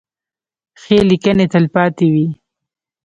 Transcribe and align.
ښې 0.81 0.97
لیکنې 1.09 1.45
تلپاتې 1.53 2.07
وي. 2.13 2.27